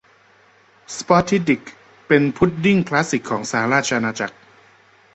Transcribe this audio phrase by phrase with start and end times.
[0.97, 1.63] สป็อททิด ดิก
[2.07, 4.35] เป็นพุดดิ้งคลาสสิกของสหราชอาณาจักร